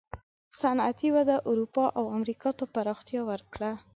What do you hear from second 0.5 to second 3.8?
صنعتي وده اروپا او امریکا ته پراختیا وکړه.